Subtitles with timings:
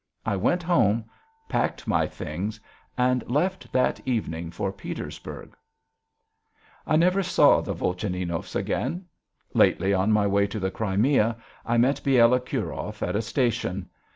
[0.25, 1.05] I went home,
[1.47, 2.59] packed my things,
[2.97, 5.55] and left that evening for Petersburg.
[6.87, 9.05] I never saw the Volchaninovs again.
[9.53, 11.37] Lately on my way to the Crimea
[11.67, 13.91] I met Bielokurov at a station.